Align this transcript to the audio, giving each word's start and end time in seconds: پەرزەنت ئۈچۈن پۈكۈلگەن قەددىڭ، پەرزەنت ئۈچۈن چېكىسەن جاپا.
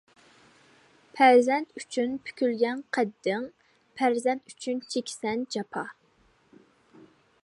پەرزەنت 1.17 1.77
ئۈچۈن 1.81 2.15
پۈكۈلگەن 2.29 2.81
قەددىڭ، 2.97 3.45
پەرزەنت 4.01 4.51
ئۈچۈن 4.53 4.83
چېكىسەن 4.95 5.47
جاپا. 5.57 5.85